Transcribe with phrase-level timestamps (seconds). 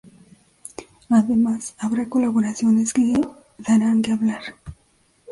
[1.11, 3.13] Además habrá colaboraciones que
[3.59, 4.41] darán que hablar.